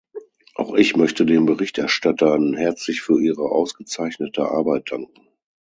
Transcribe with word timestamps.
Auch 0.55 0.73
ich 0.73 0.95
möchte 0.95 1.27
den 1.27 1.45
Berichterstattern 1.45 2.55
herzlich 2.55 3.03
für 3.03 3.19
ihre 3.21 3.51
ausgezeichnete 3.51 4.49
Arbeit 4.49 4.91
danken. 4.91 5.29